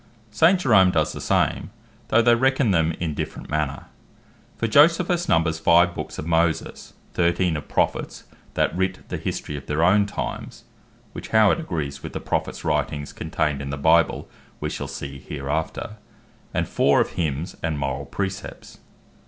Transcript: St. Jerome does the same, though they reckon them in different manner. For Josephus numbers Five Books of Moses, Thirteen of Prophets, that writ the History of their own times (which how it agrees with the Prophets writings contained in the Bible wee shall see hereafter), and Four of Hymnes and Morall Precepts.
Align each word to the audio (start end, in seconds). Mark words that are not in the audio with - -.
St. 0.31 0.59
Jerome 0.59 0.89
does 0.89 1.13
the 1.13 1.21
same, 1.21 1.69
though 2.07 2.23
they 2.23 2.33
reckon 2.33 2.71
them 2.71 2.91
in 2.99 3.13
different 3.13 3.51
manner. 3.51 3.85
For 4.57 4.65
Josephus 4.65 5.29
numbers 5.29 5.59
Five 5.59 5.93
Books 5.93 6.17
of 6.17 6.25
Moses, 6.25 6.93
Thirteen 7.13 7.55
of 7.55 7.67
Prophets, 7.67 8.23
that 8.55 8.75
writ 8.75 9.07
the 9.09 9.17
History 9.17 9.55
of 9.57 9.67
their 9.67 9.83
own 9.83 10.07
times 10.07 10.63
(which 11.13 11.27
how 11.27 11.51
it 11.51 11.59
agrees 11.59 12.01
with 12.01 12.13
the 12.13 12.19
Prophets 12.19 12.65
writings 12.65 13.13
contained 13.13 13.61
in 13.61 13.69
the 13.69 13.77
Bible 13.77 14.27
wee 14.59 14.71
shall 14.71 14.87
see 14.87 15.19
hereafter), 15.19 15.97
and 16.51 16.67
Four 16.67 16.99
of 16.99 17.09
Hymnes 17.11 17.55
and 17.61 17.77
Morall 17.77 18.07
Precepts. 18.09 18.79